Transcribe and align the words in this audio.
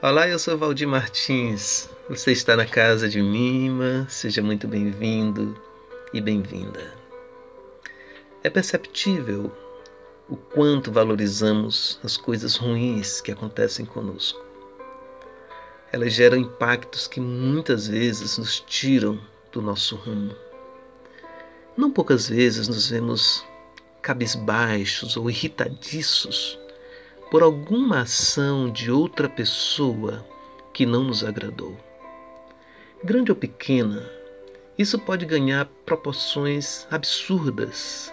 Olá, 0.00 0.28
eu 0.28 0.38
sou 0.38 0.56
Valdir 0.56 0.86
Martins. 0.86 1.90
Você 2.08 2.30
está 2.30 2.54
na 2.54 2.64
casa 2.64 3.08
de 3.08 3.20
Mima. 3.20 4.06
Seja 4.08 4.40
muito 4.40 4.68
bem-vindo 4.68 5.60
e 6.14 6.20
bem-vinda. 6.20 6.94
É 8.44 8.48
perceptível 8.48 9.50
o 10.28 10.36
quanto 10.36 10.92
valorizamos 10.92 11.98
as 12.04 12.16
coisas 12.16 12.54
ruins 12.54 13.20
que 13.20 13.32
acontecem 13.32 13.84
conosco. 13.84 14.40
Elas 15.90 16.12
geram 16.12 16.36
impactos 16.36 17.08
que 17.08 17.20
muitas 17.20 17.88
vezes 17.88 18.38
nos 18.38 18.60
tiram 18.60 19.20
do 19.50 19.60
nosso 19.60 19.96
rumo. 19.96 20.32
Não 21.76 21.90
poucas 21.90 22.28
vezes 22.28 22.68
nos 22.68 22.88
vemos 22.88 23.44
cabisbaixos 24.00 25.16
ou 25.16 25.28
irritadiços 25.28 26.56
por 27.30 27.42
alguma 27.42 28.00
ação 28.00 28.70
de 28.70 28.90
outra 28.90 29.28
pessoa 29.28 30.24
que 30.72 30.86
não 30.86 31.04
nos 31.04 31.22
agradou. 31.22 31.76
Grande 33.04 33.30
ou 33.30 33.36
pequena, 33.36 34.08
isso 34.78 34.98
pode 34.98 35.26
ganhar 35.26 35.66
proporções 35.84 36.86
absurdas. 36.90 38.12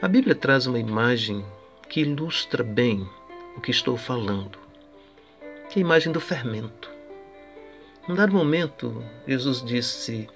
A 0.00 0.06
Bíblia 0.06 0.34
traz 0.34 0.66
uma 0.66 0.78
imagem 0.78 1.44
que 1.88 2.00
ilustra 2.00 2.62
bem 2.62 3.08
o 3.56 3.60
que 3.60 3.70
estou 3.70 3.96
falando, 3.96 4.58
que 5.68 5.80
é 5.80 5.82
a 5.82 5.84
imagem 5.84 6.12
do 6.12 6.20
fermento. 6.20 6.90
Num 8.06 8.14
dado 8.14 8.32
momento, 8.32 9.02
Jesus 9.26 9.64
disse: 9.64 10.28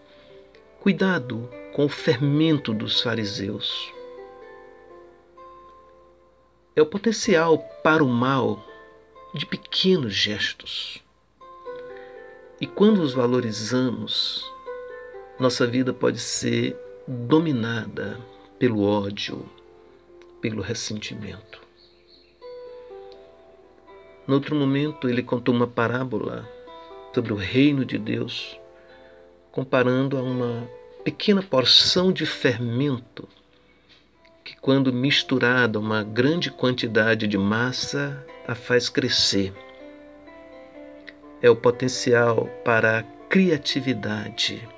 Cuidado 0.80 1.48
com 1.72 1.84
o 1.84 1.88
fermento 1.88 2.74
dos 2.74 3.00
fariseus 3.00 3.92
é 6.80 6.82
o 6.82 6.86
potencial 6.86 7.58
para 7.84 8.02
o 8.02 8.08
mal 8.08 8.64
de 9.34 9.44
pequenos 9.44 10.14
gestos. 10.14 11.02
E 12.58 12.66
quando 12.66 13.02
os 13.02 13.12
valorizamos, 13.12 14.50
nossa 15.38 15.66
vida 15.66 15.92
pode 15.92 16.18
ser 16.18 16.74
dominada 17.06 18.18
pelo 18.58 18.82
ódio, 18.82 19.46
pelo 20.40 20.62
ressentimento. 20.62 21.60
No 24.26 24.34
outro 24.34 24.56
momento, 24.56 25.06
ele 25.06 25.22
contou 25.22 25.54
uma 25.54 25.66
parábola 25.66 26.48
sobre 27.14 27.32
o 27.32 27.36
reino 27.36 27.84
de 27.84 27.98
Deus, 27.98 28.58
comparando 29.52 30.16
a 30.16 30.22
uma 30.22 30.66
pequena 31.04 31.42
porção 31.42 32.10
de 32.10 32.24
fermento 32.24 33.28
quando 34.60 34.92
misturada 34.92 35.78
uma 35.78 36.02
grande 36.02 36.50
quantidade 36.50 37.26
de 37.26 37.38
massa, 37.38 38.24
a 38.46 38.54
faz 38.54 38.88
crescer. 38.88 39.54
É 41.40 41.48
o 41.48 41.56
potencial 41.56 42.46
para 42.62 42.98
a 42.98 43.02
criatividade, 43.02 44.68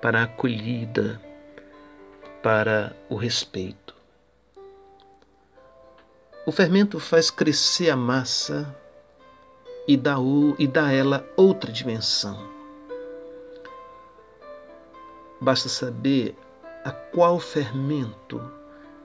para 0.00 0.20
a 0.20 0.24
acolhida, 0.24 1.20
para 2.42 2.94
o 3.08 3.16
respeito. 3.16 3.94
O 6.46 6.52
fermento 6.52 7.00
faz 7.00 7.28
crescer 7.30 7.90
a 7.90 7.96
massa 7.96 8.74
e 9.88 9.96
dá, 9.96 10.14
e 10.58 10.66
dá 10.66 10.86
a 10.86 10.92
ela 10.92 11.28
outra 11.36 11.72
dimensão. 11.72 12.38
Basta 15.40 15.68
saber 15.68 16.36
a 16.84 16.92
qual 16.92 17.40
fermento 17.40 18.57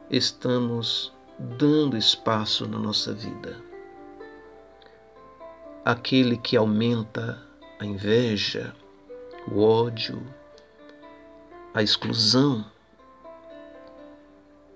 estamos 0.10 1.14
dando 1.40 1.98
espaço 1.98 2.68
na 2.68 2.78
nossa 2.78 3.14
vida. 3.14 3.62
Aquele 5.84 6.38
que 6.38 6.56
aumenta 6.56 7.42
a 7.80 7.86
inveja, 7.86 8.76
o 9.52 9.62
ódio, 9.62 10.22
a 11.74 11.82
exclusão, 11.82 12.66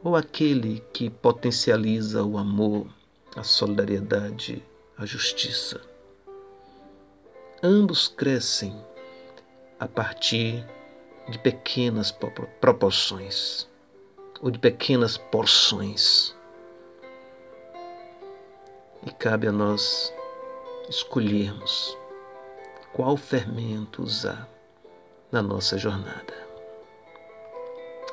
ou 0.03 0.15
aquele 0.15 0.83
que 0.93 1.09
potencializa 1.09 2.23
o 2.23 2.38
amor, 2.38 2.88
a 3.35 3.44
solidariedade, 3.44 4.63
a 4.97 5.05
justiça. 5.05 5.81
Ambos 7.61 8.07
crescem 8.07 8.75
a 9.79 9.88
partir 9.88 10.65
de 11.29 11.38
pequenas 11.39 12.11
proporções 12.61 13.67
ou 14.41 14.51
de 14.51 14.59
pequenas 14.59 15.17
porções. 15.17 16.35
E 19.05 19.11
cabe 19.11 19.47
a 19.47 19.51
nós 19.51 20.13
escolhermos 20.89 21.97
qual 22.93 23.15
fermento 23.15 24.01
usar 24.01 24.49
na 25.31 25.41
nossa 25.41 25.77
jornada. 25.77 26.47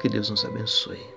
Que 0.00 0.08
Deus 0.08 0.28
nos 0.28 0.44
abençoe. 0.44 1.13